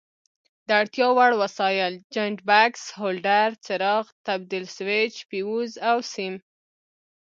[0.67, 6.35] د اړتیا وړ وسایل: جاینټ بکس، هولډر، څراغ، تبدیل سویچ، فیوز او سیم.